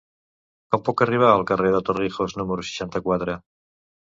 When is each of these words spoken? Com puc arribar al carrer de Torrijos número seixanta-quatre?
Com 0.75 0.81
puc 0.87 1.03
arribar 1.05 1.29
al 1.33 1.45
carrer 1.51 1.73
de 1.75 1.81
Torrijos 1.91 2.35
número 2.41 2.67
seixanta-quatre? 2.71 3.37